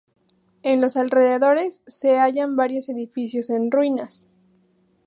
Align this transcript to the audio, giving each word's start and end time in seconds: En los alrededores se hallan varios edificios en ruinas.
En 0.63 0.81
los 0.81 0.97
alrededores 0.97 1.83
se 1.85 2.17
hallan 2.17 2.55
varios 2.55 2.89
edificios 2.89 3.51
en 3.51 3.69
ruinas. 3.69 4.25